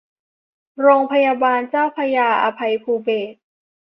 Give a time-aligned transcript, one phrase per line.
[0.81, 3.37] โรงพยาบาลเจ้าพระยาอภัยภูเบศร